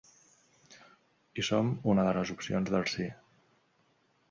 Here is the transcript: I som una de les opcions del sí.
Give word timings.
I 1.43 1.45
som 1.51 1.69
una 1.95 2.07
de 2.09 2.15
les 2.19 2.33
opcions 2.37 2.73
del 2.77 2.91
sí. 2.95 3.09